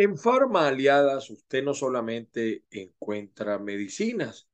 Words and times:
En 0.00 0.16
Farma 0.16 0.68
Aliadas 0.68 1.28
usted 1.28 1.64
no 1.64 1.74
solamente 1.74 2.64
encuentra 2.70 3.58
medicinas, 3.58 4.48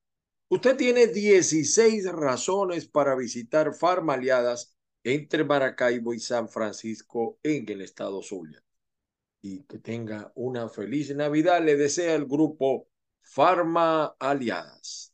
usted 0.49 0.75
tiene 0.75 1.07
16 1.07 2.11
razones 2.13 2.89
para 2.89 3.15
visitar 3.15 3.75
Farma 3.75 4.15
Aliadas 4.15 4.75
entre 5.03 5.45
Maracaibo 5.45 6.15
y 6.15 6.19
San 6.19 6.49
Francisco 6.49 7.39
en 7.43 7.69
el 7.69 7.83
estado 7.83 8.23
Zulia. 8.23 8.65
Y 9.43 9.65
que 9.65 9.79
tenga 9.79 10.33
una 10.35 10.71
feliz 10.71 11.15
Navidad, 11.15 11.63
le 11.63 11.77
desea 11.77 12.15
el 12.15 12.25
grupo 12.25 12.89
Farma 13.21 14.17
Aliadas. 14.19 15.14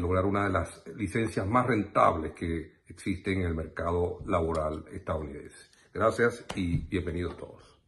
lograr 0.00 0.24
una 0.24 0.44
de 0.44 0.50
las 0.50 0.82
licencias 0.96 1.46
más 1.46 1.66
rentables 1.66 2.32
que 2.32 2.76
existe 2.88 3.32
en 3.32 3.42
el 3.42 3.54
mercado 3.54 4.20
laboral 4.26 4.84
estadounidense. 4.92 5.70
Gracias 5.92 6.44
y 6.54 6.78
bienvenidos 6.78 7.36
todos. 7.36 7.78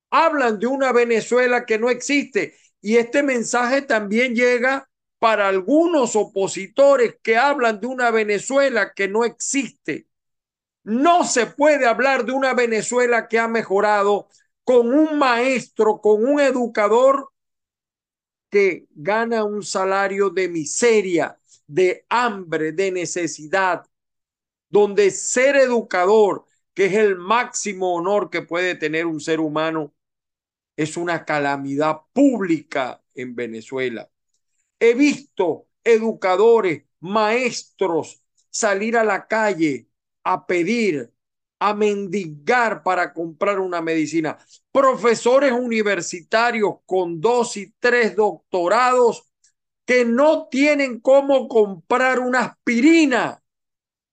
hablan 0.10 0.58
de 0.58 0.66
una 0.66 0.92
Venezuela 0.92 1.68
que 1.68 1.78
no 1.78 1.92
existe. 1.92 2.56
Y 2.82 2.98
este 2.98 3.22
mensaje 3.22 3.84
también 3.84 4.34
llega 4.34 4.90
para 5.20 5.50
algunos 5.50 6.16
opositores 6.16 7.18
que 7.22 7.38
hablan 7.38 7.80
de 7.80 7.86
una 7.86 8.10
Venezuela 8.10 8.94
que 8.96 9.08
no 9.08 9.24
existe. 9.24 10.08
No 10.84 11.24
se 11.24 11.46
puede 11.46 11.86
hablar 11.86 12.26
de 12.26 12.32
una 12.32 12.56
Venezuela 12.56 13.28
que 13.28 13.38
ha 13.38 13.48
mejorado 13.48 14.30
con 14.72 14.94
un 14.94 15.20
maestro, 15.20 16.00
con 16.00 16.26
un 16.26 16.40
educador 16.40 17.34
que 18.50 18.88
gana 18.92 19.44
un 19.44 19.64
salario 19.64 20.30
de 20.30 20.48
miseria 20.48 21.38
de 21.68 22.06
hambre, 22.08 22.72
de 22.72 22.90
necesidad, 22.90 23.86
donde 24.70 25.12
ser 25.12 25.58
educador, 25.58 26.46
que 26.74 26.86
es 26.86 26.94
el 26.94 27.18
máximo 27.18 27.96
honor 27.96 28.30
que 28.30 28.44
puede 28.44 28.76
tener 28.76 29.08
un 29.08 29.20
ser 29.20 29.42
humano, 29.42 29.94
es 30.78 30.96
una 30.96 31.26
calamidad 31.26 32.04
pública 32.14 33.04
en 33.14 33.36
Venezuela. 33.36 34.10
He 34.80 34.94
visto 34.94 35.68
educadores, 35.84 36.84
maestros 37.02 38.24
salir 38.50 38.96
a 38.96 39.04
la 39.04 39.28
calle 39.28 39.90
a 40.24 40.48
pedir, 40.48 41.12
a 41.62 41.76
mendigar 41.76 42.82
para 42.82 43.14
comprar 43.14 43.60
una 43.60 43.82
medicina. 43.84 44.36
Profesores 44.72 45.52
universitarios 45.52 46.78
con 46.88 47.22
dos 47.22 47.56
y 47.56 47.72
tres 47.80 48.16
doctorados 48.16 49.32
que 49.86 50.04
no 50.04 50.48
tienen 50.48 51.00
cómo 51.00 51.48
comprar 51.48 52.18
una 52.20 52.40
aspirina. 52.40 53.44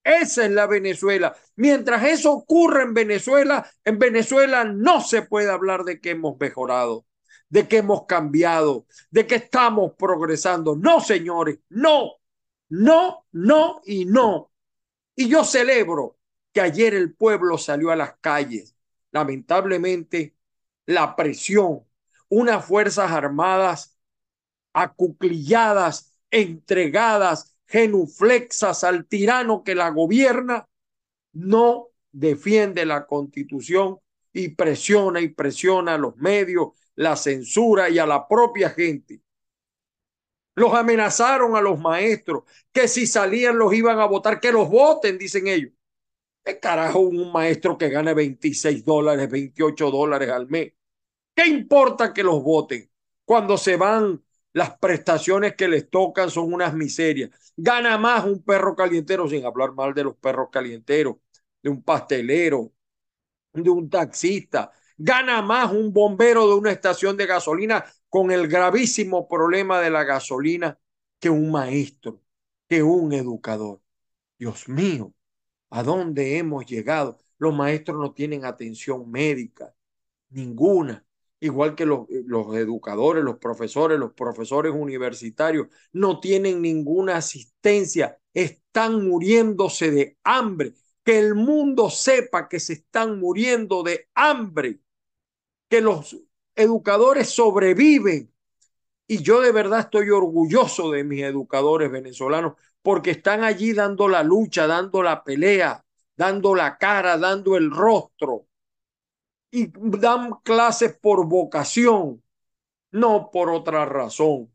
Esa 0.04 0.44
es 0.44 0.50
la 0.50 0.66
Venezuela. 0.66 1.34
Mientras 1.56 2.04
eso 2.04 2.32
ocurre 2.32 2.82
en 2.82 2.92
Venezuela, 2.92 3.66
en 3.82 3.98
Venezuela 3.98 4.64
no 4.64 5.00
se 5.00 5.22
puede 5.22 5.50
hablar 5.50 5.84
de 5.84 6.02
que 6.02 6.10
hemos 6.10 6.38
mejorado, 6.38 7.06
de 7.48 7.66
que 7.66 7.78
hemos 7.78 8.04
cambiado, 8.04 8.84
de 9.10 9.26
que 9.26 9.36
estamos 9.36 9.92
progresando. 9.96 10.76
No, 10.76 11.00
señores, 11.00 11.60
no, 11.70 12.10
no, 12.68 13.24
no 13.32 13.80
y 13.86 14.04
no. 14.04 14.52
Y 15.16 15.30
yo 15.30 15.44
celebro 15.44 16.17
que 16.58 16.62
ayer 16.62 16.92
el 16.92 17.14
pueblo 17.14 17.56
salió 17.56 17.92
a 17.92 17.96
las 17.96 18.16
calles. 18.20 18.74
Lamentablemente, 19.12 20.34
la 20.86 21.14
presión, 21.14 21.84
unas 22.28 22.64
Fuerzas 22.64 23.12
Armadas 23.12 23.96
acuclilladas, 24.72 26.18
entregadas, 26.32 27.56
genuflexas 27.68 28.82
al 28.82 29.06
tirano 29.06 29.62
que 29.62 29.76
la 29.76 29.90
gobierna, 29.90 30.68
no 31.32 31.90
defiende 32.10 32.84
la 32.84 33.06
constitución 33.06 34.00
y 34.32 34.48
presiona 34.48 35.20
y 35.20 35.28
presiona 35.28 35.94
a 35.94 35.98
los 35.98 36.16
medios, 36.16 36.70
la 36.96 37.14
censura 37.14 37.88
y 37.88 38.00
a 38.00 38.06
la 38.06 38.26
propia 38.26 38.70
gente. 38.70 39.22
Los 40.56 40.74
amenazaron 40.74 41.54
a 41.54 41.60
los 41.60 41.78
maestros 41.78 42.42
que 42.72 42.88
si 42.88 43.06
salían 43.06 43.58
los 43.58 43.72
iban 43.72 44.00
a 44.00 44.06
votar, 44.06 44.40
que 44.40 44.50
los 44.50 44.68
voten, 44.68 45.18
dicen 45.18 45.46
ellos. 45.46 45.77
¿Qué 46.44 46.58
carajo 46.60 47.00
un 47.00 47.30
maestro 47.32 47.76
que 47.76 47.90
gane 47.90 48.14
26 48.14 48.84
dólares, 48.84 49.30
28 49.30 49.90
dólares 49.90 50.30
al 50.30 50.48
mes? 50.48 50.72
¿Qué 51.34 51.46
importa 51.46 52.12
que 52.14 52.22
los 52.24 52.42
voten 52.42 52.90
cuando 53.24 53.58
se 53.58 53.76
van 53.76 54.22
las 54.52 54.78
prestaciones 54.78 55.54
que 55.56 55.68
les 55.68 55.90
tocan 55.90 56.30
son 56.30 56.52
unas 56.52 56.74
miserias. 56.74 57.30
Gana 57.56 57.98
más 57.98 58.24
un 58.24 58.42
perro 58.42 58.74
calientero, 58.76 59.28
sin 59.28 59.44
hablar 59.46 59.72
mal 59.72 59.94
de 59.94 60.04
los 60.04 60.16
perros 60.16 60.48
calienteros, 60.50 61.16
de 61.62 61.70
un 61.70 61.82
pastelero, 61.82 62.72
de 63.52 63.70
un 63.70 63.90
taxista, 63.90 64.72
gana 64.96 65.42
más 65.42 65.72
un 65.72 65.92
bombero 65.92 66.48
de 66.48 66.54
una 66.54 66.72
estación 66.72 67.16
de 67.16 67.26
gasolina 67.26 67.84
con 68.08 68.30
el 68.30 68.48
gravísimo 68.48 69.28
problema 69.28 69.80
de 69.80 69.90
la 69.90 70.04
gasolina 70.04 70.78
que 71.20 71.30
un 71.30 71.50
maestro, 71.50 72.22
que 72.68 72.82
un 72.82 73.12
educador. 73.12 73.80
Dios 74.38 74.68
mío, 74.68 75.14
¿a 75.70 75.82
dónde 75.82 76.38
hemos 76.38 76.66
llegado? 76.66 77.18
Los 77.38 77.54
maestros 77.54 77.98
no 77.98 78.12
tienen 78.12 78.44
atención 78.44 79.10
médica, 79.10 79.74
ninguna. 80.30 81.04
Igual 81.40 81.76
que 81.76 81.86
los, 81.86 82.06
los 82.26 82.54
educadores, 82.56 83.22
los 83.22 83.38
profesores, 83.38 83.98
los 83.98 84.12
profesores 84.12 84.72
universitarios, 84.74 85.68
no 85.92 86.18
tienen 86.20 86.60
ninguna 86.60 87.16
asistencia, 87.16 88.18
están 88.34 89.06
muriéndose 89.06 89.90
de 89.90 90.18
hambre. 90.24 90.74
Que 91.04 91.18
el 91.20 91.34
mundo 91.34 91.90
sepa 91.90 92.48
que 92.48 92.60
se 92.60 92.74
están 92.74 93.18
muriendo 93.20 93.82
de 93.82 94.08
hambre, 94.14 94.80
que 95.68 95.80
los 95.80 96.16
educadores 96.56 97.30
sobreviven. 97.30 98.32
Y 99.06 99.22
yo 99.22 99.40
de 99.40 99.52
verdad 99.52 99.80
estoy 99.80 100.10
orgulloso 100.10 100.90
de 100.90 101.04
mis 101.04 101.22
educadores 101.22 101.90
venezolanos 101.90 102.54
porque 102.82 103.12
están 103.12 103.44
allí 103.44 103.72
dando 103.72 104.08
la 104.08 104.22
lucha, 104.22 104.66
dando 104.66 105.02
la 105.02 105.24
pelea, 105.24 105.84
dando 106.16 106.54
la 106.54 106.78
cara, 106.78 107.18
dando 107.18 107.56
el 107.56 107.70
rostro. 107.70 108.46
Y 109.50 109.72
dan 109.74 110.32
clases 110.42 110.96
por 110.98 111.26
vocación, 111.26 112.22
no 112.92 113.30
por 113.32 113.50
otra 113.50 113.84
razón. 113.86 114.52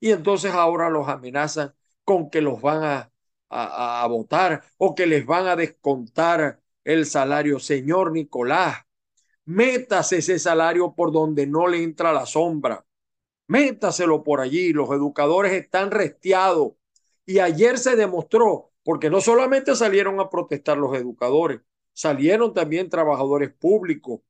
Y 0.00 0.12
entonces 0.12 0.52
ahora 0.54 0.90
los 0.90 1.08
amenazan 1.08 1.74
con 2.04 2.30
que 2.30 2.40
los 2.42 2.60
van 2.62 2.84
a, 2.84 3.12
a, 3.50 4.02
a 4.04 4.06
votar 4.08 4.64
o 4.78 4.94
que 4.94 5.06
les 5.06 5.26
van 5.26 5.46
a 5.48 5.56
descontar 5.56 6.60
el 6.84 7.06
salario. 7.06 7.60
Señor 7.60 8.12
Nicolás, 8.12 8.78
métase 9.46 10.18
ese 10.18 10.38
salario 10.38 10.94
por 10.94 11.12
donde 11.12 11.46
no 11.46 11.68
le 11.68 11.82
entra 11.82 12.12
la 12.12 12.26
sombra. 12.26 12.86
Métaselo 13.48 14.24
por 14.24 14.40
allí. 14.40 14.72
Los 14.72 14.90
educadores 14.90 15.52
están 15.52 15.90
restiados. 15.90 16.72
Y 17.26 17.38
ayer 17.38 17.78
se 17.78 17.96
demostró, 17.96 18.70
porque 18.82 19.10
no 19.10 19.20
solamente 19.20 19.74
salieron 19.76 20.20
a 20.20 20.28
protestar 20.30 20.76
los 20.76 20.96
educadores, 20.96 21.60
salieron 21.92 22.52
también 22.52 22.90
trabajadores 22.90 23.52
públicos, 23.52 24.20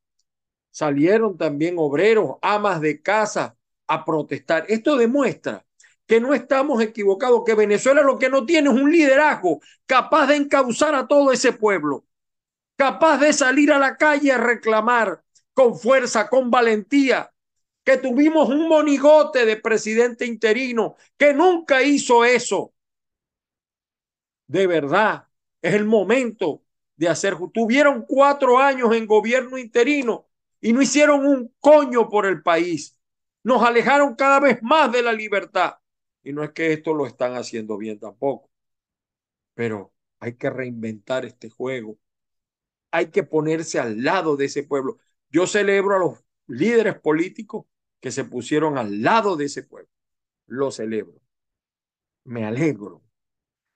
salieron 0.70 1.38
también 1.38 1.76
obreros, 1.79 2.37
amas 2.43 2.81
de 2.81 3.00
casa 3.02 3.56
a 3.87 4.05
protestar. 4.05 4.64
Esto 4.69 4.96
demuestra 4.96 5.64
que 6.06 6.20
no 6.20 6.35
estamos 6.35 6.82
equivocados, 6.82 7.43
que 7.44 7.55
Venezuela 7.55 8.02
lo 8.02 8.19
que 8.19 8.29
no 8.29 8.44
tiene 8.44 8.69
es 8.70 8.75
un 8.75 8.93
liderazgo 8.93 9.61
capaz 9.87 10.26
de 10.26 10.37
encauzar 10.37 10.94
a 10.94 11.08
todo 11.08 11.32
ese 11.32 11.52
pueblo, 11.52 12.05
capaz 12.76 13.19
de 13.19 13.32
salir 13.32 13.73
a 13.73 13.79
la 13.79 13.96
calle 13.96 14.32
a 14.32 14.38
reclamar 14.38 15.23
con 15.55 15.79
fuerza, 15.79 16.29
con 16.29 16.50
valentía, 16.50 17.32
que 17.85 17.96
tuvimos 17.96 18.49
un 18.49 18.69
monigote 18.69 19.46
de 19.46 19.56
presidente 19.56 20.26
interino 20.26 20.96
que 21.17 21.32
nunca 21.35 21.82
hizo 21.82 22.25
eso. 22.25 22.73
De 24.46 24.67
verdad, 24.67 25.29
es 25.62 25.75
el 25.75 25.85
momento 25.85 26.62
de 26.96 27.08
hacer. 27.08 27.37
Tuvieron 27.52 28.05
cuatro 28.06 28.58
años 28.58 28.94
en 28.94 29.06
gobierno 29.06 29.58
interino 29.58 30.29
y 30.61 30.73
no 30.73 30.82
hicieron 30.82 31.26
un 31.26 31.55
coño 31.61 32.08
por 32.08 32.26
el 32.26 32.43
país. 32.43 32.99
Nos 33.43 33.62
alejaron 33.62 34.14
cada 34.14 34.41
vez 34.41 34.62
más 34.62 34.91
de 34.93 35.02
la 35.02 35.12
libertad. 35.12 35.75
Y 36.23 36.32
no 36.32 36.43
es 36.43 36.52
que 36.52 36.73
esto 36.73 36.94
lo 36.94 37.06
están 37.06 37.35
haciendo 37.35 37.76
bien 37.76 37.99
tampoco. 37.99 38.50
Pero 39.55 39.93
hay 40.20 40.35
que 40.37 40.50
reinventar 40.50 41.25
este 41.25 41.50
juego. 41.50 41.99
Hay 42.91 43.11
que 43.11 43.23
ponerse 43.25 43.79
al 43.79 44.02
lado 44.02 44.37
de 44.37 44.46
ese 44.46 44.62
pueblo. 44.62 44.99
Yo 45.31 45.46
celebro 45.46 45.96
a 45.96 45.99
los 45.99 46.25
líderes 46.46 46.99
políticos 46.99 47.67
que 48.00 48.11
se 48.12 48.25
pusieron 48.25 48.79
al 48.79 49.02
lado 49.02 49.37
de 49.37 49.46
ese 49.46 49.62
pueblo. 49.62 49.91
Lo 50.46 50.70
celebro. 50.70 51.20
Me 52.25 52.44
alegro 52.44 53.03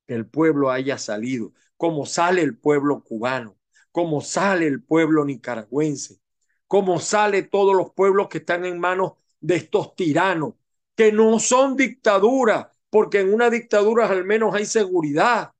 que 0.09 0.15
el 0.15 0.27
pueblo 0.27 0.73
haya 0.73 0.99
salido, 0.99 1.53
como 1.79 2.07
sale 2.07 2.43
el 2.43 2.59
pueblo 2.59 3.05
cubano, 3.05 3.59
como 3.93 4.23
sale 4.23 4.69
el 4.69 4.83
pueblo 4.83 5.27
nicaragüense, 5.27 6.21
como 6.69 7.01
sale 7.01 7.45
todos 7.45 7.77
los 7.77 7.93
pueblos 7.93 8.29
que 8.29 8.39
están 8.39 8.67
en 8.67 8.81
manos 8.81 9.15
de 9.41 9.57
estos 9.57 9.97
tiranos, 9.97 10.55
que 10.97 11.13
no 11.13 11.41
son 11.41 11.77
dictaduras, 11.77 12.69
porque 12.91 13.21
en 13.21 13.35
una 13.35 13.51
dictadura 13.51 14.09
al 14.09 14.25
menos 14.25 14.55
hay 14.57 14.67
seguridad, 14.67 15.53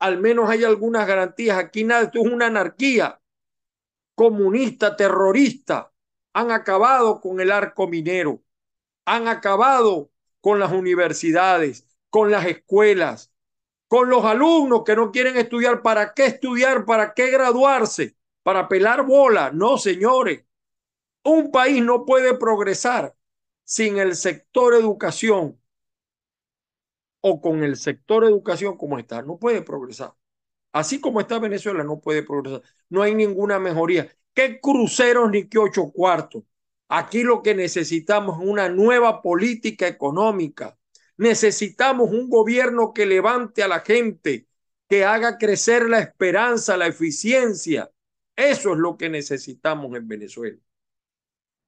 al 0.00 0.20
menos 0.20 0.50
hay 0.50 0.64
algunas 0.64 1.06
garantías. 1.06 1.58
Aquí 1.58 1.84
nada, 1.84 2.04
esto 2.04 2.20
es 2.24 2.32
una 2.32 2.46
anarquía 2.46 3.20
comunista, 4.14 4.96
terrorista. 4.96 5.92
Han 6.34 6.50
acabado 6.50 7.20
con 7.20 7.40
el 7.40 7.50
arco 7.52 7.88
minero, 7.88 8.42
han 9.06 9.28
acabado 9.28 10.12
con 10.42 10.60
las 10.60 10.72
universidades, 10.72 11.86
con 12.10 12.30
las 12.32 12.46
escuelas, 12.46 13.31
con 13.92 14.08
los 14.08 14.24
alumnos 14.24 14.84
que 14.86 14.96
no 14.96 15.12
quieren 15.12 15.36
estudiar. 15.36 15.82
¿Para 15.82 16.14
qué 16.14 16.24
estudiar? 16.24 16.86
¿Para 16.86 17.12
qué 17.12 17.30
graduarse? 17.30 18.16
¿Para 18.42 18.66
pelar 18.66 19.04
bola? 19.04 19.50
No, 19.52 19.76
señores. 19.76 20.46
Un 21.24 21.50
país 21.50 21.84
no 21.84 22.06
puede 22.06 22.34
progresar 22.38 23.14
sin 23.64 23.98
el 23.98 24.16
sector 24.16 24.72
educación 24.72 25.60
o 27.20 27.42
con 27.42 27.62
el 27.62 27.76
sector 27.76 28.24
educación 28.24 28.78
como 28.78 28.98
está. 28.98 29.20
No 29.20 29.36
puede 29.36 29.60
progresar. 29.60 30.14
Así 30.72 30.98
como 30.98 31.20
está 31.20 31.38
Venezuela, 31.38 31.84
no 31.84 32.00
puede 32.00 32.22
progresar. 32.22 32.62
No 32.88 33.02
hay 33.02 33.14
ninguna 33.14 33.58
mejoría. 33.58 34.08
¿Qué 34.32 34.58
cruceros 34.58 35.30
ni 35.30 35.50
qué 35.50 35.58
ocho 35.58 35.92
cuartos? 35.92 36.44
Aquí 36.88 37.24
lo 37.24 37.42
que 37.42 37.54
necesitamos 37.54 38.40
es 38.40 38.48
una 38.48 38.70
nueva 38.70 39.20
política 39.20 39.86
económica 39.86 40.78
Necesitamos 41.16 42.10
un 42.10 42.28
gobierno 42.28 42.92
que 42.92 43.06
levante 43.06 43.62
a 43.62 43.68
la 43.68 43.80
gente, 43.80 44.46
que 44.88 45.04
haga 45.04 45.38
crecer 45.38 45.88
la 45.88 46.00
esperanza, 46.00 46.76
la 46.76 46.86
eficiencia. 46.86 47.90
Eso 48.36 48.72
es 48.72 48.78
lo 48.78 48.96
que 48.96 49.08
necesitamos 49.08 49.96
en 49.96 50.08
Venezuela. 50.08 50.58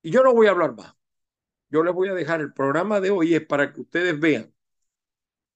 Y 0.02 0.10
yo 0.10 0.22
no 0.22 0.34
voy 0.34 0.46
a 0.46 0.50
hablar 0.50 0.74
más. 0.74 0.94
Yo 1.70 1.82
les 1.82 1.94
voy 1.94 2.08
a 2.08 2.14
dejar 2.14 2.40
el 2.40 2.52
programa 2.52 3.00
de 3.00 3.10
hoy 3.10 3.34
es 3.34 3.44
para 3.46 3.72
que 3.72 3.80
ustedes 3.80 4.18
vean 4.18 4.54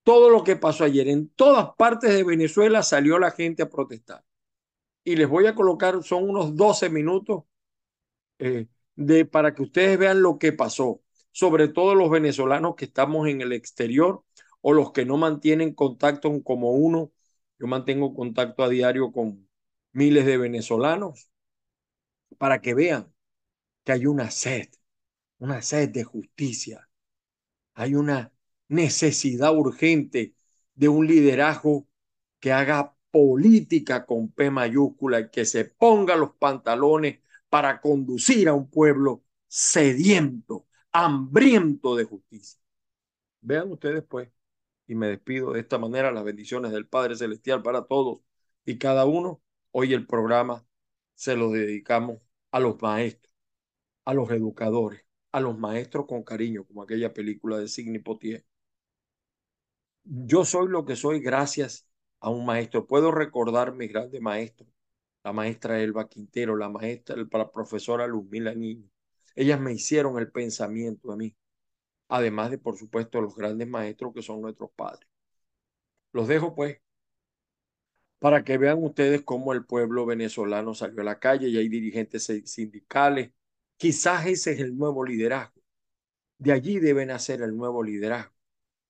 todo 0.02 0.30
lo 0.30 0.42
que 0.42 0.56
pasó 0.56 0.84
ayer. 0.84 1.06
En 1.08 1.28
todas 1.28 1.74
partes 1.76 2.10
de 2.14 2.24
Venezuela 2.24 2.82
salió 2.82 3.18
la 3.18 3.30
gente 3.30 3.62
a 3.62 3.68
protestar. 3.68 4.24
Y 5.04 5.16
les 5.16 5.28
voy 5.28 5.46
a 5.46 5.54
colocar, 5.54 6.02
son 6.02 6.28
unos 6.30 6.56
12 6.56 6.88
minutos 6.88 7.44
eh, 8.38 8.68
de, 8.96 9.24
para 9.26 9.54
que 9.54 9.62
ustedes 9.62 9.98
vean 9.98 10.22
lo 10.22 10.38
que 10.38 10.52
pasó 10.52 11.02
sobre 11.38 11.68
todo 11.68 11.94
los 11.94 12.10
venezolanos 12.10 12.74
que 12.74 12.86
estamos 12.86 13.28
en 13.28 13.40
el 13.42 13.52
exterior 13.52 14.24
o 14.60 14.72
los 14.72 14.90
que 14.90 15.04
no 15.04 15.16
mantienen 15.16 15.72
contacto 15.72 16.42
como 16.42 16.72
uno. 16.72 17.12
Yo 17.60 17.68
mantengo 17.68 18.12
contacto 18.12 18.64
a 18.64 18.68
diario 18.68 19.12
con 19.12 19.48
miles 19.92 20.26
de 20.26 20.36
venezolanos 20.36 21.30
para 22.38 22.60
que 22.60 22.74
vean 22.74 23.14
que 23.84 23.92
hay 23.92 24.06
una 24.06 24.32
sed, 24.32 24.66
una 25.38 25.62
sed 25.62 25.90
de 25.90 26.02
justicia. 26.02 26.88
Hay 27.74 27.94
una 27.94 28.32
necesidad 28.66 29.56
urgente 29.56 30.34
de 30.74 30.88
un 30.88 31.06
liderazgo 31.06 31.86
que 32.40 32.50
haga 32.50 32.96
política 33.12 34.06
con 34.06 34.32
P 34.32 34.50
mayúscula 34.50 35.20
y 35.20 35.30
que 35.30 35.44
se 35.44 35.66
ponga 35.66 36.16
los 36.16 36.32
pantalones 36.34 37.20
para 37.48 37.80
conducir 37.80 38.48
a 38.48 38.54
un 38.54 38.68
pueblo 38.68 39.22
sediento 39.46 40.67
hambriento 40.92 41.96
de 41.96 42.04
justicia. 42.04 42.60
Vean 43.40 43.70
ustedes 43.72 44.04
pues, 44.04 44.30
y 44.86 44.94
me 44.94 45.08
despido 45.08 45.52
de 45.52 45.60
esta 45.60 45.78
manera, 45.78 46.12
las 46.12 46.24
bendiciones 46.24 46.72
del 46.72 46.88
Padre 46.88 47.16
Celestial 47.16 47.62
para 47.62 47.86
todos 47.86 48.20
y 48.64 48.78
cada 48.78 49.06
uno. 49.06 49.42
Hoy 49.72 49.94
el 49.94 50.06
programa 50.06 50.66
se 51.14 51.36
lo 51.36 51.50
dedicamos 51.50 52.20
a 52.50 52.60
los 52.60 52.80
maestros, 52.82 53.34
a 54.04 54.14
los 54.14 54.30
educadores, 54.30 55.04
a 55.32 55.40
los 55.40 55.58
maestros 55.58 56.06
con 56.06 56.22
cariño, 56.24 56.64
como 56.64 56.82
aquella 56.82 57.12
película 57.12 57.58
de 57.58 57.68
Sidney 57.68 58.00
Potier. 58.00 58.44
Yo 60.04 60.44
soy 60.44 60.68
lo 60.68 60.84
que 60.84 60.96
soy 60.96 61.20
gracias 61.20 61.86
a 62.20 62.30
un 62.30 62.46
maestro. 62.46 62.86
Puedo 62.86 63.10
recordar 63.12 63.74
mis 63.74 63.90
grandes 63.92 64.20
maestros, 64.20 64.68
la 65.24 65.32
maestra 65.32 65.80
Elba 65.80 66.08
Quintero, 66.08 66.56
la 66.56 66.68
maestra, 66.68 67.16
la 67.16 67.50
profesora 67.52 68.06
Luzmila 68.06 68.54
Niño, 68.54 68.88
ellas 69.34 69.60
me 69.60 69.72
hicieron 69.72 70.18
el 70.18 70.30
pensamiento 70.30 71.12
a 71.12 71.16
mí, 71.16 71.36
además 72.08 72.50
de, 72.52 72.58
por 72.58 72.76
supuesto, 72.78 73.20
los 73.22 73.36
grandes 73.36 73.68
maestros 73.68 74.14
que 74.14 74.22
son 74.22 74.42
nuestros 74.42 74.70
padres. 74.72 75.08
Los 76.12 76.28
dejo 76.28 76.54
pues 76.54 76.80
para 78.18 78.42
que 78.44 78.58
vean 78.58 78.82
ustedes 78.82 79.22
cómo 79.22 79.52
el 79.52 79.64
pueblo 79.64 80.06
venezolano 80.06 80.74
salió 80.74 81.00
a 81.02 81.04
la 81.04 81.18
calle 81.20 81.48
y 81.48 81.56
hay 81.58 81.68
dirigentes 81.68 82.26
sindicales. 82.46 83.32
Quizás 83.76 84.26
ese 84.26 84.52
es 84.52 84.60
el 84.60 84.76
nuevo 84.76 85.04
liderazgo. 85.04 85.62
De 86.38 86.52
allí 86.52 86.80
debe 86.80 87.06
nacer 87.06 87.42
el 87.42 87.56
nuevo 87.56 87.82
liderazgo 87.84 88.34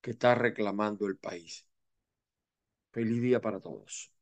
que 0.02 0.12
está 0.12 0.34
reclamando 0.36 1.06
el 1.08 1.18
país. 1.18 1.66
Feliz 2.92 3.22
día 3.22 3.40
para 3.40 3.60
todos. 3.60 4.12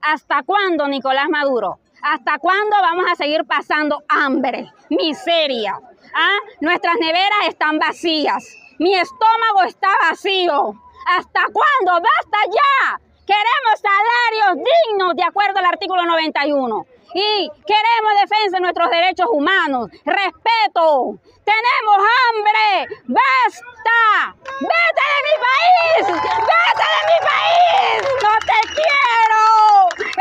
¿Hasta 0.00 0.42
cuándo, 0.42 0.88
Nicolás 0.88 1.28
Maduro? 1.28 1.78
¿Hasta 2.02 2.38
cuándo 2.38 2.76
vamos 2.80 3.06
a 3.10 3.16
seguir 3.16 3.44
pasando 3.46 4.02
hambre, 4.08 4.70
miseria? 4.90 5.78
¿Ah? 6.14 6.38
Nuestras 6.60 6.96
neveras 7.00 7.48
están 7.48 7.78
vacías. 7.78 8.44
Mi 8.78 8.94
estómago 8.94 9.62
está 9.66 9.88
vacío. 10.08 10.74
¿Hasta 11.08 11.40
cuándo? 11.52 11.92
¡Basta 11.92 12.38
ya! 12.46 13.00
Queremos 13.26 13.80
salarios 13.80 14.64
dignos 14.86 15.16
de 15.16 15.24
acuerdo 15.24 15.58
al 15.58 15.66
artículo 15.66 16.04
91. 16.04 16.86
Y 17.14 17.50
queremos 17.66 18.12
defensa 18.20 18.56
de 18.56 18.60
nuestros 18.60 18.90
derechos 18.90 19.26
humanos, 19.30 19.90
respeto. 20.04 21.18
Tenemos 21.44 21.96
hambre. 21.96 22.96
¡Basta! 23.06 24.36
¡Vete 24.60 25.04
de 25.12 25.20
mi 25.26 25.36
país! 25.46 26.22
¡Vete 26.22 26.86
de 26.94 27.02
mi 27.10 27.18
país! 27.26 27.98
¡No 28.22 28.32
te 28.40 28.60
quiero! 28.74 29.42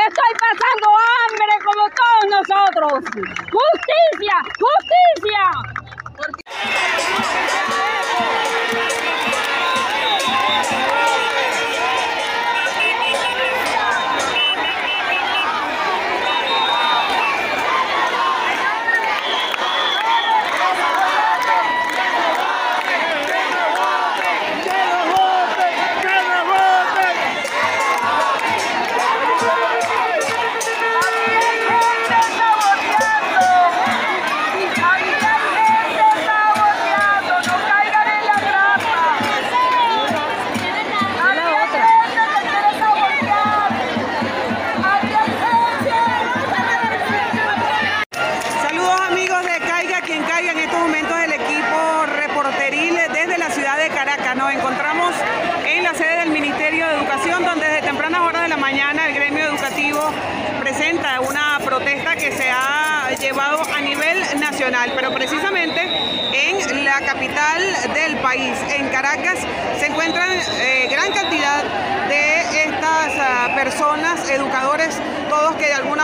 Estoy 0.07 0.31
pasando 0.39 0.87
hambre 0.95 1.53
como 1.65 1.83
todos 1.89 2.25
nosotros. 3.15 3.47
¡Justicia! 3.51 4.35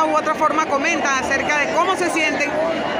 U 0.05 0.15
otra 0.15 0.35
forma 0.35 0.65
comentan 0.65 1.23
acerca 1.23 1.57
de 1.59 1.73
cómo 1.73 1.95
se 1.95 2.09
sienten 2.09 2.49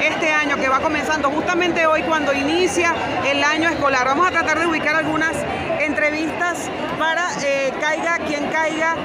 este 0.01 0.31
año 0.31 0.57
que 0.57 0.67
va 0.67 0.79
comenzando 0.79 1.29
justamente 1.29 1.85
hoy 1.85 2.01
cuando 2.03 2.33
inicia 2.33 2.93
el 3.29 3.43
año 3.43 3.69
escolar. 3.69 4.05
Vamos 4.05 4.27
a 4.27 4.31
tratar 4.31 4.59
de 4.59 4.67
ubicar 4.67 4.95
algunas 4.95 5.35
entrevistas 5.79 6.69
para 6.97 7.29
eh, 7.43 7.73
caiga 7.79 8.19
quien 8.27 8.47
caiga. 8.47 8.95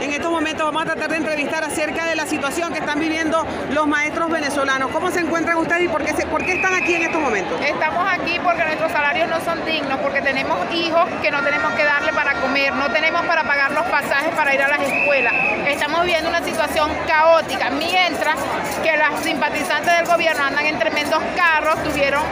En 0.00 0.12
estos 0.12 0.30
momentos 0.30 0.66
vamos 0.66 0.82
a 0.82 0.84
tratar 0.84 1.10
de 1.10 1.16
entrevistar 1.16 1.64
acerca 1.64 2.04
de 2.04 2.14
la 2.14 2.26
situación 2.26 2.72
que 2.72 2.78
están 2.78 3.00
viviendo 3.00 3.44
los 3.70 3.86
maestros 3.86 4.30
venezolanos. 4.30 4.90
¿Cómo 4.90 5.10
se 5.10 5.20
encuentran 5.20 5.56
ustedes 5.56 5.84
y 5.84 5.88
por 5.88 6.04
qué, 6.04 6.12
por 6.26 6.44
qué 6.44 6.54
están 6.54 6.74
aquí 6.74 6.94
en 6.94 7.02
estos 7.02 7.20
momentos? 7.20 7.58
Estamos 7.62 8.04
aquí 8.12 8.38
porque 8.42 8.64
nuestros 8.64 8.92
salarios 8.92 9.28
no 9.28 9.40
son 9.40 9.64
dignos, 9.64 9.98
porque 10.00 10.20
tenemos 10.20 10.58
hijos 10.74 11.08
que 11.22 11.30
no 11.30 11.42
tenemos 11.42 11.72
que 11.72 11.84
darle 11.84 12.12
para 12.12 12.34
comer, 12.34 12.74
no 12.74 12.90
tenemos 12.90 13.22
para 13.22 13.44
pagar 13.44 13.72
los 13.72 13.84
pasajes 13.84 14.34
para 14.34 14.54
ir 14.54 14.62
a 14.62 14.68
las 14.68 14.80
escuelas. 14.80 15.32
Estamos 15.66 16.02
viviendo 16.02 16.28
una 16.28 16.44
situación 16.44 16.90
caótica, 17.08 17.70
mientras 17.70 18.36
que 18.82 18.96
las 18.96 19.20
simpatizantes 19.20 19.96
del 19.96 20.06
gobierno 20.06 20.43
andan 20.44 20.66
en 20.66 20.78
tremendos 20.78 21.22
carros, 21.36 21.82
tuvieron 21.82 22.22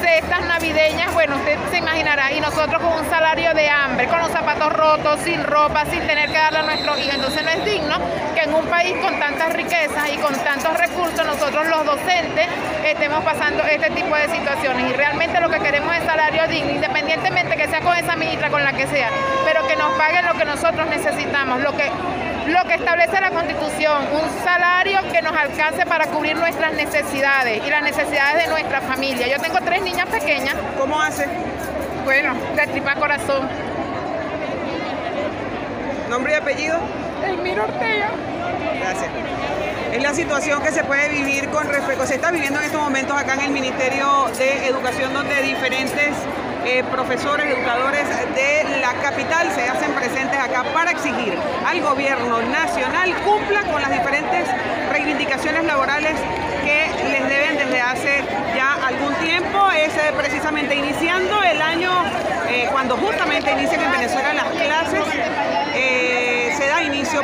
cestas 0.00 0.42
navideñas, 0.46 1.12
bueno, 1.12 1.36
usted 1.36 1.56
se 1.70 1.78
imaginará, 1.78 2.32
y 2.32 2.40
nosotros 2.40 2.82
con 2.82 2.92
un 2.92 3.08
salario 3.08 3.54
de 3.54 3.68
hambre, 3.68 4.08
con 4.08 4.18
los 4.18 4.30
zapatos 4.30 4.72
rotos, 4.72 5.20
sin 5.20 5.42
ropa, 5.44 5.84
sin 5.86 6.00
tener 6.06 6.30
que 6.30 6.38
darle 6.38 6.58
a 6.58 6.62
nuestros 6.62 6.98
hijos. 6.98 7.14
Entonces 7.14 7.44
no 7.44 7.50
es 7.50 7.64
digno 7.64 7.98
que 8.34 8.40
en 8.40 8.54
un 8.54 8.66
país 8.66 8.96
con 9.02 9.18
tantas 9.18 9.52
riquezas 9.52 10.10
y 10.12 10.16
con 10.18 10.34
tantos 10.34 10.76
recursos, 10.76 11.24
nosotros 11.26 11.66
los 11.68 11.84
docentes 11.84 12.46
estemos 12.84 13.22
pasando 13.24 13.62
este 13.64 13.90
tipo 13.90 14.14
de 14.16 14.28
situaciones. 14.28 14.90
Y 14.90 14.92
realmente 14.94 15.40
lo 15.40 15.48
que 15.48 15.60
queremos 15.60 15.94
es 15.94 16.04
salario 16.04 16.48
digno, 16.48 16.70
independientemente 16.70 17.56
que 17.56 17.68
sea 17.68 17.80
con 17.80 17.96
esa 17.96 18.16
ministra, 18.16 18.50
con 18.50 18.64
la 18.64 18.72
que 18.72 18.86
sea, 18.86 19.10
pero 19.44 19.66
que 19.68 19.76
nos 19.76 19.92
paguen 19.92 20.26
lo 20.26 20.34
que 20.34 20.44
nosotros 20.44 20.88
necesitamos, 20.88 21.60
lo 21.60 21.76
que 21.76 21.90
lo 22.50 22.64
que 22.64 22.74
establece 22.74 23.20
la 23.20 23.30
Constitución, 23.30 24.02
un 24.12 24.44
salario 24.44 25.00
que 25.12 25.22
nos 25.22 25.36
alcance 25.36 25.86
para 25.86 26.06
cubrir 26.06 26.36
nuestras 26.36 26.72
necesidades 26.72 27.62
y 27.66 27.70
las 27.70 27.82
necesidades 27.82 28.44
de 28.44 28.50
nuestra 28.50 28.80
familia. 28.80 29.26
Yo 29.28 29.38
tengo 29.38 29.58
tres 29.64 29.82
niñas 29.82 30.06
pequeñas. 30.06 30.54
¿Cómo 30.78 31.00
hace? 31.00 31.26
Bueno, 32.04 32.34
de 32.56 32.66
tripa 32.66 32.94
corazón. 32.96 33.48
¿Nombre 36.08 36.32
y 36.32 36.36
apellido? 36.36 36.78
Elmiro 37.24 37.64
Ortega. 37.64 38.08
Gracias. 38.80 39.10
Es 39.92 40.02
la 40.02 40.14
situación 40.14 40.62
que 40.62 40.70
se 40.70 40.84
puede 40.84 41.08
vivir 41.08 41.48
con 41.50 41.68
respecto, 41.68 42.06
se 42.06 42.14
está 42.14 42.30
viviendo 42.30 42.60
en 42.60 42.66
estos 42.66 42.80
momentos 42.80 43.16
acá 43.16 43.34
en 43.34 43.40
el 43.40 43.50
Ministerio 43.50 44.28
de 44.38 44.66
Educación, 44.68 45.12
donde 45.12 45.42
diferentes 45.42 46.14
eh, 46.64 46.84
profesores, 46.90 47.46
educadores 47.46 48.06
de 48.34 48.78
la 48.80 48.92
capital 49.00 49.50
se 49.54 49.66
hacen 49.68 49.92
presentes 49.92 50.38
acá 50.38 50.64
para 50.74 50.90
exigir 50.90 51.34
al 51.66 51.80
gobierno 51.80 52.42
nacional 52.42 53.14
cumpla 53.24 53.62
con 53.72 53.80
las 53.80 53.90
diferentes 53.90 54.46
reivindicaciones 54.90 55.64
laborales 55.64 56.16
que 56.64 56.90
les 57.10 57.28
deben 57.28 57.56
desde 57.56 57.80
hace 57.80 58.24
ya 58.54 58.74
algún 58.86 59.14
tiempo. 59.14 59.70
Es 59.72 59.94
eh, 59.96 60.12
precisamente 60.16 60.74
iniciando 60.74 61.42
el 61.42 61.62
año, 61.62 61.90
eh, 62.48 62.68
cuando 62.70 62.96
justamente 62.96 63.52
inician 63.52 63.80
en 63.80 63.92
Venezuela 63.92 64.34
las 64.34 64.48
clases, 64.50 65.04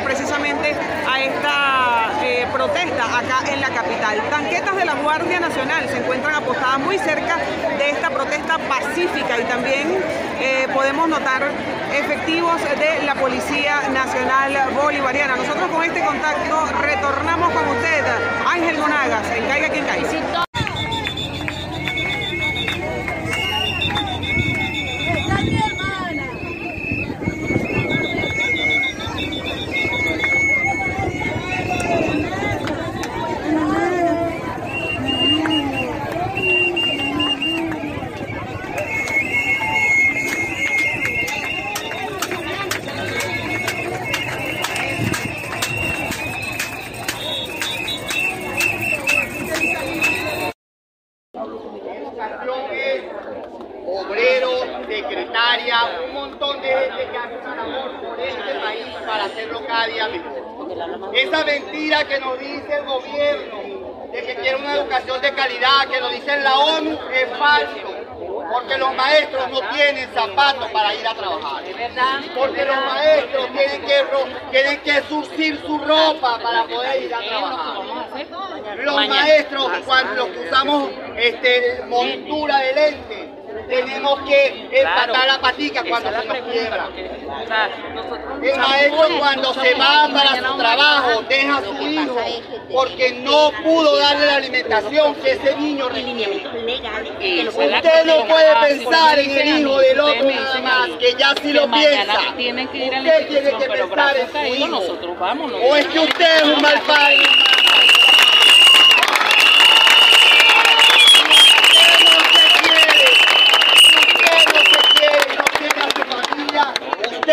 precisamente 0.03 0.75
a 1.09 1.21
esta 1.21 1.97
protesta 2.51 3.17
acá 3.17 3.51
en 3.51 3.61
la 3.61 3.69
capital. 3.69 4.21
Tanquetas 4.29 4.75
de 4.75 4.85
la 4.85 4.95
Guardia 4.95 5.39
Nacional 5.39 5.87
se 5.89 5.97
encuentran 5.97 6.35
apostadas 6.35 6.79
muy 6.79 6.97
cerca 6.97 7.37
de 7.77 7.89
esta 7.89 8.09
protesta 8.09 8.57
pacífica 8.57 9.39
y 9.39 9.43
también 9.45 10.03
eh, 10.39 10.67
podemos 10.73 11.07
notar 11.07 11.43
efectivos 11.93 12.61
de 12.61 13.05
la 13.05 13.15
Policía 13.15 13.89
Nacional 13.93 14.73
Bolivariana. 14.75 15.37
Nosotros 15.37 15.69
con 15.69 15.83
este 15.83 16.03
contacto 16.03 16.65
retornamos 16.81 17.53
con 17.53 17.67
usted, 17.69 18.03
Ángel 18.45 18.77
Monagas, 18.77 19.25
en 19.35 19.47
Caiga 19.47 19.69
quien 19.69 19.85
caiga. 19.85 20.46
Porque 72.35 72.65
los 72.65 72.75
maestros 72.75 73.51
tienen 73.53 73.81
que, 73.81 74.05
tienen 74.51 74.79
que 74.81 75.01
surcir 75.07 75.59
su 75.65 75.77
ropa 75.79 76.39
para 76.39 76.65
poder 76.65 77.03
ir 77.03 77.13
a 77.13 77.19
trabajar. 77.19 78.77
Los 78.77 79.07
maestros, 79.07 79.71
cuando 79.85 80.25
usamos 80.25 80.91
este, 81.17 81.83
montura 81.87 82.59
de 82.59 82.73
lente, 82.73 83.26
tenemos 83.67 84.19
que 84.21 84.69
empatar 84.71 85.27
la 85.27 85.39
patica 85.39 85.83
cuando 85.83 86.09
se 86.09 86.25
nos 86.25 86.37
quiebra. 86.51 86.89
El 88.41 88.59
maestro 88.59 89.17
cuando 89.19 89.53
se 89.53 89.73
va 89.75 90.09
para 90.11 90.35
su 90.35 90.57
trabajo 90.57 91.23
deja 91.27 91.57
a 91.57 91.61
su 91.63 91.87
hijo 91.87 92.17
porque 92.71 93.13
no 93.23 93.51
pudo 93.63 93.97
darle 93.97 94.25
la 94.25 94.35
alimentación 94.35 95.15
que 95.15 95.31
ese 95.31 95.55
niño 95.57 95.89
requiere. 95.89 96.43
Usted 97.47 98.05
no 98.05 98.25
puede 98.27 98.55
pensar 98.67 99.19
en 99.19 99.31
el 99.31 99.59
hijo 99.59 99.79
del 99.79 99.99
otro 99.99 100.29
nada 100.29 100.61
más, 100.61 100.89
que 100.99 101.13
ya 101.17 101.33
sí 101.41 101.53
lo 101.53 101.69
piensa. 101.69 102.19
Usted 102.19 102.35
tiene 102.37 102.67
que 102.69 103.69
pensar 103.69 104.17
en 104.17 104.31
su 104.31 104.55
hijo. 104.55 104.77
O 105.69 105.75
es 105.75 105.87
que 105.87 105.99
usted 105.99 106.35
es 106.37 106.43
un 106.43 106.61
mal 106.61 106.81
padre. 106.81 107.17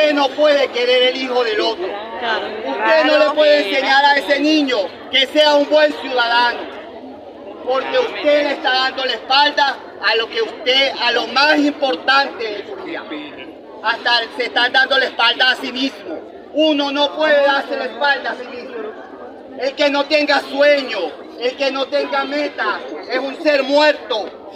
Usted 0.05 0.17
no 0.17 0.29
puede 0.29 0.69
querer 0.69 1.15
el 1.15 1.17
hijo 1.17 1.43
del 1.45 1.59
otro. 1.63 1.87
Usted 1.87 3.05
no 3.07 3.19
le 3.19 3.31
puede 3.35 3.71
enseñar 3.71 4.05
a 4.05 4.17
ese 4.17 4.39
niño 4.39 4.77
que 5.11 5.27
sea 5.29 5.55
un 5.55 5.67
buen 5.71 5.95
ciudadano. 5.95 6.61
Porque 7.65 7.99
usted 7.99 8.43
le 8.45 8.53
está 8.53 8.71
dando 8.71 9.03
la 9.07 9.13
espalda 9.13 9.79
a 10.07 10.15
lo 10.17 10.29
que 10.29 10.43
usted, 10.43 10.93
a 11.01 11.11
lo 11.13 11.27
más 11.29 11.57
importante 11.59 12.45
de 12.45 12.67
su 12.67 12.85
vida. 12.85 13.03
Hasta 13.83 14.11
se 14.37 14.45
están 14.45 14.75
dando 14.75 14.99
la 14.99 15.07
espalda 15.07 15.53
a 15.53 15.57
sí 15.57 15.73
mismo. 15.73 16.21
Uno 16.53 16.91
no 16.93 17.17
puede 17.17 17.43
darse 17.43 17.75
la 17.75 17.87
espalda 17.87 18.33
a 18.33 18.35
sí 18.35 18.47
mismo. 18.47 18.77
El 19.59 19.75
que 19.75 19.89
no 19.89 20.05
tenga 20.05 20.43
sueño, 20.43 20.99
el 21.41 21.57
que 21.57 21.71
no 21.73 21.87
tenga 21.87 22.25
meta, 22.25 22.79
es 23.11 23.19
un 23.21 23.43
ser 23.43 23.63
muerto. 23.63 24.51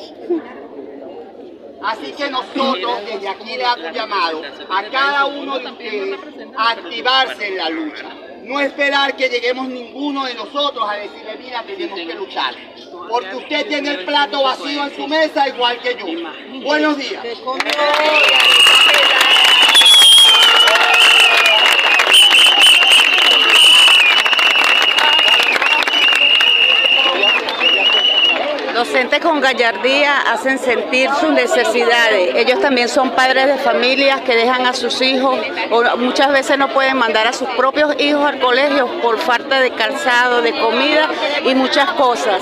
Así 1.82 2.12
que 2.12 2.30
nosotros 2.30 3.00
desde 3.06 3.28
aquí 3.28 3.56
le 3.56 3.64
hemos 3.64 3.94
llamado 3.94 4.42
a 4.68 4.82
cada 4.84 5.26
uno 5.26 5.58
de 5.58 5.66
ustedes 5.66 6.18
a 6.56 6.70
activarse 6.70 7.48
en 7.48 7.56
la 7.56 7.68
lucha. 7.70 8.08
No 8.42 8.60
esperar 8.60 9.14
que 9.16 9.28
lleguemos 9.28 9.68
ninguno 9.68 10.24
de 10.24 10.34
nosotros 10.34 10.84
a 10.88 10.94
decirle, 10.94 11.36
mira, 11.38 11.62
tenemos 11.62 11.98
que 11.98 12.14
luchar. 12.14 12.54
Porque 13.08 13.36
usted 13.36 13.68
tiene 13.68 13.90
el 13.90 14.04
plato 14.04 14.42
vacío 14.42 14.84
en 14.84 14.96
su 14.96 15.06
mesa 15.06 15.48
igual 15.48 15.78
que 15.80 15.96
yo. 15.96 16.06
Buenos 16.62 16.96
días. 16.96 17.24
Docentes 28.78 29.18
con 29.18 29.40
gallardía 29.40 30.20
hacen 30.20 30.56
sentir 30.56 31.10
sus 31.18 31.32
necesidades. 31.32 32.36
Ellos 32.36 32.60
también 32.60 32.88
son 32.88 33.10
padres 33.10 33.48
de 33.48 33.56
familias 33.56 34.20
que 34.20 34.36
dejan 34.36 34.66
a 34.66 34.72
sus 34.72 35.02
hijos 35.02 35.36
o 35.72 35.96
muchas 35.96 36.30
veces 36.30 36.58
no 36.58 36.68
pueden 36.68 36.96
mandar 36.96 37.26
a 37.26 37.32
sus 37.32 37.48
propios 37.56 37.96
hijos 37.98 38.24
al 38.24 38.38
colegio 38.38 38.86
por 39.02 39.18
falta 39.18 39.58
de 39.60 39.72
calzado, 39.72 40.42
de 40.42 40.52
comida 40.52 41.08
y 41.44 41.56
muchas 41.56 41.90
cosas. 41.94 42.40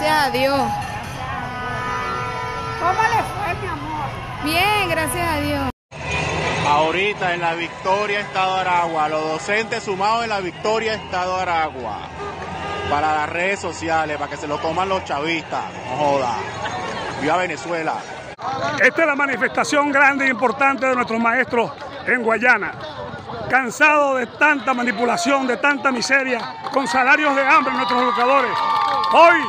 Gracias 0.00 0.26
a 0.26 0.30
Dios. 0.30 0.58
¿Cómo 2.80 3.02
le 3.02 3.22
fue, 3.22 3.54
mi 3.60 3.66
amor? 3.68 4.06
Bien, 4.44 4.88
gracias 4.88 5.28
a 5.28 5.40
Dios. 5.40 5.70
Ahorita 6.66 7.34
en 7.34 7.42
la 7.42 7.52
Victoria 7.52 8.20
Estado 8.20 8.54
Aragua, 8.54 9.10
los 9.10 9.22
docentes 9.32 9.82
sumados 9.82 10.24
en 10.24 10.30
la 10.30 10.40
Victoria 10.40 10.94
Estado 10.94 11.36
Aragua. 11.36 11.98
Para 12.88 13.14
las 13.14 13.28
redes 13.28 13.60
sociales, 13.60 14.16
para 14.16 14.30
que 14.30 14.38
se 14.38 14.48
lo 14.48 14.56
toman 14.56 14.88
los 14.88 15.04
chavistas. 15.04 15.64
No 15.90 15.96
joda. 15.98 16.34
Viva 17.20 17.36
Venezuela. 17.36 17.96
Esta 18.82 19.02
es 19.02 19.06
la 19.06 19.14
manifestación 19.14 19.92
grande 19.92 20.24
e 20.24 20.30
importante 20.30 20.86
de 20.86 20.94
nuestros 20.94 21.20
maestros 21.20 21.72
en 22.06 22.22
Guayana. 22.22 22.72
Cansado 23.50 24.14
de 24.14 24.26
tanta 24.28 24.72
manipulación, 24.72 25.46
de 25.46 25.58
tanta 25.58 25.92
miseria, 25.92 26.54
con 26.72 26.86
salarios 26.86 27.36
de 27.36 27.46
hambre 27.46 27.72
en 27.72 27.76
nuestros 27.76 28.02
educadores. 28.02 28.52
Hoy 29.12 29.40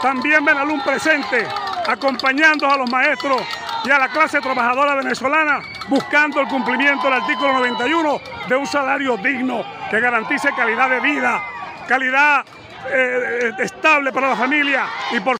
también 0.00 0.44
Benalún 0.44 0.80
presente, 0.82 1.46
acompañando 1.86 2.70
a 2.70 2.76
los 2.76 2.90
maestros 2.90 3.42
y 3.84 3.90
a 3.90 3.98
la 3.98 4.08
clase 4.08 4.40
trabajadora 4.40 4.94
venezolana, 4.94 5.62
buscando 5.88 6.40
el 6.40 6.48
cumplimiento 6.48 7.04
del 7.04 7.20
artículo 7.20 7.52
91 7.54 8.20
de 8.48 8.56
un 8.56 8.66
salario 8.66 9.16
digno 9.16 9.64
que 9.90 10.00
garantice 10.00 10.50
calidad 10.54 10.88
de 10.90 11.00
vida, 11.00 11.42
calidad 11.88 12.44
eh, 12.90 13.52
estable 13.58 14.12
para 14.12 14.30
la 14.30 14.36
familia 14.36 14.86
y 15.12 15.20
por 15.20 15.36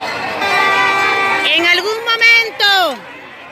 En 1.45 1.67
algún 1.67 1.99
momento, 2.05 3.03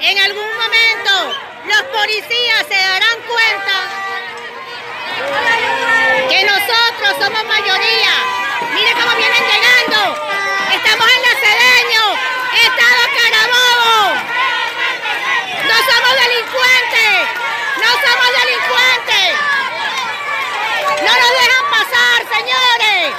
en 0.00 0.18
algún 0.18 0.48
momento, 0.56 1.38
los 1.66 1.82
policías 1.84 2.66
se 2.68 2.76
darán 2.76 3.18
cuenta 3.26 3.72
que 6.28 6.44
nosotros 6.44 7.24
somos 7.24 7.44
mayoría. 7.44 8.47
Mire 8.74 8.92
cómo 8.94 9.14
vienen 9.16 9.44
llegando. 9.44 9.98
Estamos 10.74 11.06
en 11.14 11.22
la 11.22 11.34
Cedeño, 11.40 12.04
Estado 12.66 13.02
Carabobo. 13.16 13.94
No 15.68 15.76
somos 15.88 16.12
delincuentes, 16.22 17.14
no 17.78 17.90
somos 18.04 18.28
delincuentes. 18.40 19.30
No 21.06 21.12
nos 21.22 21.32
dejan 21.40 21.64
pasar, 21.70 22.18
señores. 22.34 23.14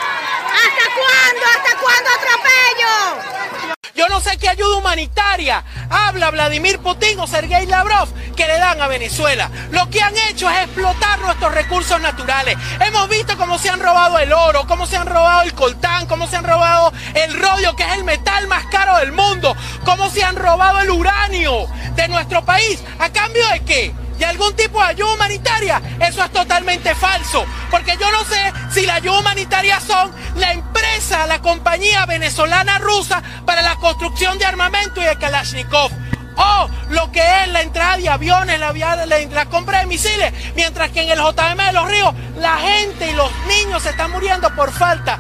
¿Hasta 0.54 0.86
cuándo? 0.96 1.46
¿Hasta 1.46 1.72
cuándo 1.78 2.10
atropello? 2.10 3.79
Yo 4.00 4.08
no 4.08 4.22
sé 4.22 4.38
qué 4.38 4.48
ayuda 4.48 4.78
humanitaria 4.78 5.62
habla 5.90 6.32
Vladimir 6.32 6.80
Putin 6.80 7.20
o 7.20 7.28
Sergei 7.28 7.66
Lavrov 7.66 8.08
que 8.34 8.48
le 8.48 8.58
dan 8.58 8.80
a 8.80 8.88
Venezuela. 8.88 9.52
Lo 9.72 9.90
que 9.90 10.02
han 10.02 10.16
hecho 10.30 10.50
es 10.50 10.58
explotar 10.60 11.20
nuestros 11.20 11.54
recursos 11.54 12.00
naturales. 12.00 12.58
Hemos 12.80 13.10
visto 13.10 13.36
cómo 13.36 13.60
se 13.60 13.70
han 13.70 13.82
robado 13.82 14.18
el 14.20 14.32
oro, 14.32 14.66
cómo 14.68 14.88
se 14.88 14.96
han 14.96 15.06
robado 15.06 15.42
el 15.42 15.54
coltán, 15.54 16.08
cómo 16.08 16.28
se 16.28 16.38
han 16.38 16.46
robado 16.46 16.94
el 17.14 17.38
rodio, 17.38 17.76
que 17.76 17.84
es 17.84 17.92
el 17.92 18.06
metal 18.06 18.48
más 18.48 18.68
caro 18.68 18.96
del 19.00 19.12
mundo, 19.12 19.54
cómo 19.84 20.10
se 20.10 20.24
han 20.24 20.38
robado 20.38 20.80
el 20.80 20.92
uranio 20.92 21.68
de 21.96 22.08
nuestro 22.08 22.46
país. 22.46 22.82
¿A 23.00 23.10
cambio 23.10 23.46
de 23.50 23.60
qué? 23.66 23.94
¿Y 24.20 24.24
algún 24.24 24.54
tipo 24.56 24.80
de 24.80 24.88
ayuda 24.88 25.14
humanitaria? 25.14 25.82
Eso 26.00 26.24
es 26.24 26.32
totalmente 26.32 26.94
falso, 26.94 27.46
porque 27.72 27.96
yo 28.00 28.12
no 28.12 28.24
sé 28.26 28.54
si 28.72 28.86
la 28.86 28.96
ayuda 28.96 29.20
humanitaria 29.20 29.80
son 29.80 30.12
la 30.36 30.52
empresa, 30.52 31.26
la 31.26 31.40
compañía 31.40 32.06
venezolana 32.06 32.80
rusa 32.80 33.24
para 33.46 33.62
la 33.62 33.76
construcción 33.78 34.38
de 34.38 34.46
armamento 34.46 35.02
y 35.02 35.06
de 35.06 35.18
Kalashnikov. 35.18 35.92
O 36.36 36.70
lo 36.90 37.12
que 37.12 37.20
es 37.20 37.48
la 37.50 37.62
entrada 37.62 37.98
de 37.98 38.08
aviones, 38.10 38.60
la, 38.60 38.72
la 38.72 39.46
compra 39.48 39.80
de 39.80 39.88
misiles, 39.88 40.34
mientras 40.56 40.90
que 40.92 41.02
en 41.02 41.10
el 41.10 41.20
JM 41.20 41.58
de 41.58 41.74
los 41.74 41.90
Ríos 41.90 42.14
la 42.38 42.58
gente 42.58 43.12
y 43.12 43.14
los 43.14 43.30
niños 43.48 43.84
se 43.84 43.90
están 43.90 44.12
muriendo 44.12 44.50
por 44.56 44.72
falta 44.72 45.20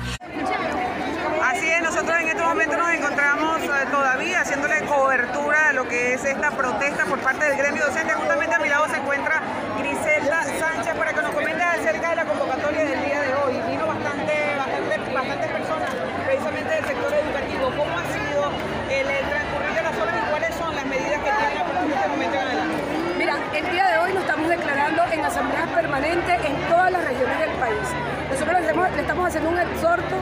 Así 1.43 1.67
es, 1.67 1.81
nosotros 1.81 2.15
en 2.21 2.29
este 2.29 2.41
momento 2.41 2.77
nos 2.77 2.93
encontramos 2.93 3.48
todavía 3.85 4.41
haciéndole 4.41 4.81
cobertura 4.85 5.69
a 5.69 5.73
lo 5.73 5.87
que 5.87 6.13
es 6.13 6.25
esta 6.25 6.51
protesta 6.51 7.05
por 7.05 7.19
parte 7.19 7.45
del 7.45 7.57
gremio 7.57 7.85
docente. 7.85 8.13
Justamente 8.13 8.55
a 8.55 8.59
mi 8.59 8.69
lado 8.69 8.87
se 8.89 8.97
encuentra 8.97 9.41
Griselda 9.77 10.43
Sánchez 10.43 10.95
para 10.95 11.13
que 11.13 11.21
nos 11.21 11.31
comente 11.31 11.63
acerca 11.63 12.09
de 12.09 12.15
la 12.17 12.25
convocatoria 12.25 12.83
del 12.83 13.05
día 13.05 13.21
de 13.21 13.33
hoy. 13.35 13.53
Vino 13.69 13.87
bastante, 13.87 14.33
bastante, 14.57 15.13
bastantes 15.13 15.51
personas 15.51 15.89
precisamente 16.25 16.73
del 16.75 16.85
sector 16.85 17.13
educativo. 17.13 17.71
¿Cómo 17.77 17.97
ha 17.97 18.05
sido 18.11 18.51
el, 18.89 19.07
transcurrir 19.29 19.73
de 19.75 19.81
las 19.81 19.97
horas 19.97 20.15
y 20.17 20.29
cuáles 20.29 20.55
son 20.55 20.75
las 20.75 20.85
medidas 20.85 21.19
que 21.23 21.31
tienen 21.31 21.67
en 21.79 21.91
este 21.93 22.07
momento 22.09 22.35
en 22.35 22.47
adelante? 22.47 22.75
Mira, 23.17 23.35
el 23.53 23.71
día 23.71 23.87
de 23.87 23.97
hoy 23.99 24.13
nos 24.13 24.23
estamos 24.23 24.49
declarando 24.49 25.03
en 25.11 25.25
asambleas 25.25 25.69
permanentes 25.69 26.45
en 26.45 26.55
todas 26.67 26.91
las 26.91 27.03
regiones 27.05 27.39
del 27.39 27.51
país. 27.51 27.87
Nosotros 28.29 28.59
le 28.95 29.01
estamos 29.01 29.27
haciendo 29.27 29.49
un 29.49 29.59
exhorto 29.59 30.15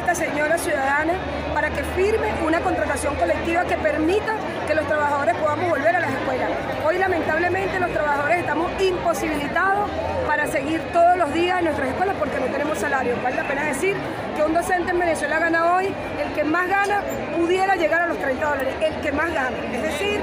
esta 0.00 0.14
señora 0.14 0.56
ciudadana 0.56 1.12
para 1.52 1.68
que 1.70 1.84
firme 1.84 2.32
una 2.46 2.60
contratación 2.60 3.14
colectiva 3.16 3.64
que 3.64 3.76
permita 3.76 4.34
que 4.66 4.74
los 4.74 4.86
trabajadores 4.86 5.36
podamos 5.36 5.68
volver 5.68 5.94
a 5.94 6.00
las 6.00 6.10
escuelas. 6.10 6.48
Hoy 6.86 6.98
lamentablemente 6.98 7.78
los 7.78 7.92
trabajadores 7.92 8.38
estamos 8.38 8.70
imposibilitados 8.80 9.90
para 10.26 10.46
seguir 10.46 10.80
todos 10.92 11.18
los 11.18 11.32
días 11.34 11.58
en 11.58 11.66
nuestras 11.66 11.88
escuelas 11.90 12.16
porque 12.18 12.40
no 12.40 12.46
tenemos 12.46 12.78
salario. 12.78 13.14
Vale 13.22 13.36
la 13.36 13.44
pena 13.44 13.64
decir 13.64 13.94
que 14.36 14.42
un 14.42 14.54
docente 14.54 14.90
en 14.90 14.98
Venezuela 14.98 15.38
gana 15.38 15.74
hoy, 15.74 15.92
el 16.18 16.32
que 16.32 16.44
más 16.44 16.66
gana 16.68 17.02
pudiera 17.36 17.76
llegar 17.76 18.02
a 18.02 18.06
los 18.06 18.18
30 18.18 18.46
dólares, 18.48 18.74
el 18.80 18.94
que 19.02 19.12
más 19.12 19.32
gana. 19.34 19.56
Es 19.72 19.82
decir, 19.82 20.20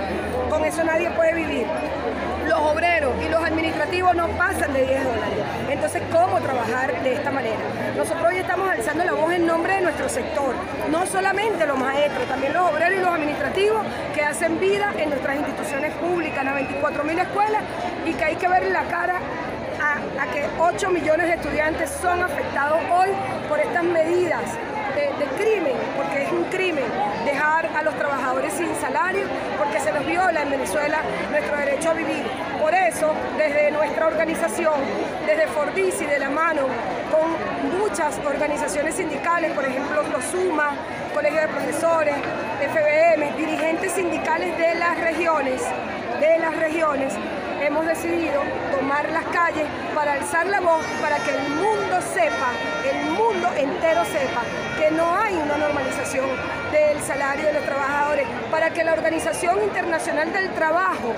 eso 0.68 0.84
nadie 0.84 1.10
puede 1.12 1.34
vivir 1.34 1.66
los 2.48 2.60
obreros 2.60 3.14
y 3.26 3.30
los 3.30 3.44
administrativos 3.44 4.16
no 4.16 4.28
pasan 4.30 4.74
de 4.74 4.86
10 4.86 5.04
dólares. 5.04 5.40
Entonces, 5.70 6.02
¿cómo 6.12 6.40
trabajar 6.40 7.02
de 7.04 7.14
esta 7.14 7.32
manera? 7.32 7.58
Nosotros 7.96 8.26
hoy 8.28 8.38
estamos 8.38 8.70
alzando 8.70 9.04
la 9.04 9.14
voz 9.14 9.32
en 9.34 9.46
nombre 9.46 9.76
de 9.76 9.82
nuestro 9.82 10.10
sector, 10.10 10.54
no 10.92 11.06
solamente 11.06 11.66
los 11.66 11.78
maestros, 11.78 12.28
también 12.28 12.54
los 12.54 12.70
obreros 12.70 13.00
y 13.00 13.02
los 13.02 13.14
administrativos 13.14 13.86
que 14.14 14.22
hacen 14.22 14.60
vida 14.60 14.94
en 14.98 15.10
nuestras 15.10 15.38
instituciones 15.38 15.94
públicas, 15.96 16.44
las 16.44 16.56
24.000 16.56 17.22
escuelas, 17.22 17.64
y 18.06 18.14
que 18.14 18.24
hay 18.26 18.36
que 18.36 18.48
ver 18.48 18.72
la 18.72 18.84
cara 18.84 19.20
a, 19.80 20.34
que 20.34 20.46
8 20.60 20.90
millones 20.90 21.28
de 21.28 21.34
estudiantes 21.36 21.90
son 22.02 22.22
afectados 22.22 22.80
hoy 22.92 23.10
por 23.48 23.60
estas 23.60 23.84
medidas 23.84 24.44
de, 24.96 25.26
crimen, 25.38 25.74
porque 25.96 26.24
es 26.24 26.32
un 26.32 26.44
crimen 26.46 26.86
dejar 27.24 27.68
a 27.68 27.84
los 27.84 27.96
trabajadores 27.96 28.54
sin 28.54 28.74
salario, 28.76 29.26
se 29.88 29.94
nos 29.94 30.06
viola 30.06 30.42
en 30.42 30.50
Venezuela 30.50 31.00
nuestro 31.32 31.56
derecho 31.56 31.92
a 31.92 31.94
vivir. 31.94 32.26
Por 32.60 32.74
eso, 32.74 33.14
desde 33.38 33.72
nuestra 33.72 34.08
organización, 34.08 34.74
desde 35.26 35.48
Fordisi, 35.48 36.06
de 36.06 36.20
la 36.20 36.30
mano 36.30 36.64
con 37.10 37.80
muchas 37.80 38.20
organizaciones 38.26 38.96
sindicales, 38.96 39.54
por 39.54 39.64
ejemplo, 39.64 40.04
los 40.04 40.26
SUMA, 40.26 40.72
Colegio 41.14 41.40
de 41.40 41.48
Profesores, 41.48 42.16
FBM, 42.60 43.38
dirigentes 43.38 43.94
sindicales 43.94 44.58
de 44.58 44.76
las 44.76 45.00
regiones, 45.00 45.62
de 46.20 46.38
las 46.38 46.58
regiones, 46.58 47.14
hemos 47.62 47.86
decidido 47.86 48.42
tomar 48.78 49.10
las 49.10 49.24
calles 49.28 49.68
para 49.96 50.14
alzar 50.14 50.48
la 50.48 50.60
voz, 50.60 50.86
para 51.02 51.16
que 51.20 51.32
el 51.32 51.50
mundo 51.52 52.02
sepa, 52.14 52.52
el 52.84 53.12
mundo 53.12 53.48
entero 53.56 54.04
sepa 54.04 54.67
que 54.78 54.92
no 54.92 55.16
hay 55.16 55.36
una 55.36 55.58
normalización 55.58 56.26
del 56.72 57.02
salario 57.02 57.48
de 57.48 57.54
los 57.54 57.64
trabajadores, 57.64 58.28
para 58.52 58.70
que 58.70 58.84
la 58.84 58.94
Organización 58.94 59.62
Internacional 59.64 60.32
del 60.32 60.50
Trabajo 60.52 61.14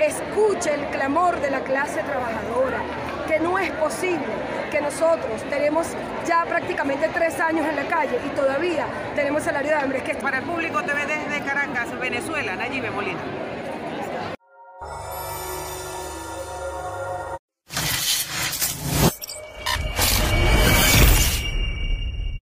escuche 0.00 0.74
el 0.74 0.84
clamor 0.86 1.40
de 1.40 1.50
la 1.50 1.60
clase 1.60 2.02
trabajadora, 2.02 2.78
que 3.26 3.40
no 3.40 3.58
es 3.58 3.70
posible 3.72 4.26
que 4.70 4.80
nosotros 4.80 5.42
tenemos 5.50 5.86
ya 6.26 6.44
prácticamente 6.44 7.08
tres 7.08 7.38
años 7.40 7.66
en 7.66 7.76
la 7.76 7.84
calle 7.84 8.18
y 8.24 8.28
todavía 8.30 8.86
tenemos 9.14 9.42
salario 9.42 9.70
de 9.70 9.76
hambre. 9.76 10.02
Para 10.20 10.38
el 10.38 10.44
público 10.44 10.82
TV 10.82 11.06
desde 11.06 11.44
Caracas, 11.44 11.98
Venezuela, 11.98 12.56
Nayib 12.56 12.90
Molina. 12.92 13.20